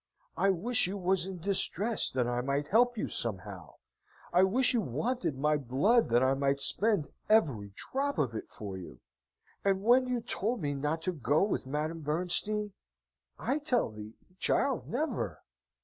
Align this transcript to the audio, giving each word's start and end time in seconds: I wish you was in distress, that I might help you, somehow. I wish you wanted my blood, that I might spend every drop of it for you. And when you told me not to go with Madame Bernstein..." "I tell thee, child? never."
I 0.35 0.49
wish 0.49 0.87
you 0.87 0.97
was 0.97 1.27
in 1.27 1.37
distress, 1.37 2.09
that 2.09 2.25
I 2.25 2.41
might 2.41 2.69
help 2.69 2.97
you, 2.97 3.07
somehow. 3.07 3.75
I 4.33 4.41
wish 4.41 4.73
you 4.73 4.81
wanted 4.81 5.37
my 5.37 5.57
blood, 5.57 6.09
that 6.09 6.23
I 6.23 6.33
might 6.33 6.59
spend 6.59 7.09
every 7.29 7.73
drop 7.75 8.17
of 8.17 8.33
it 8.33 8.49
for 8.49 8.75
you. 8.77 8.99
And 9.63 9.83
when 9.83 10.07
you 10.07 10.21
told 10.21 10.59
me 10.59 10.73
not 10.73 11.03
to 11.03 11.11
go 11.11 11.43
with 11.43 11.67
Madame 11.67 11.99
Bernstein..." 12.01 12.73
"I 13.37 13.59
tell 13.59 13.91
thee, 13.91 14.15
child? 14.39 14.87
never." 14.89 15.43